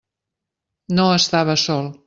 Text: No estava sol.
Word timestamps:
No 1.01 1.07
estava 1.19 1.59
sol. 1.69 1.97